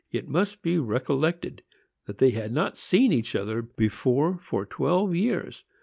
It 0.11 0.27
must 0.27 0.63
be 0.63 0.79
recollected 0.79 1.61
that 2.07 2.17
they 2.17 2.31
had 2.31 2.51
not 2.51 2.75
seen 2.75 3.11
each 3.13 3.35
other 3.35 3.61
before 3.61 4.39
for 4.39 4.65
four 4.65 5.13
years. 5.13 5.63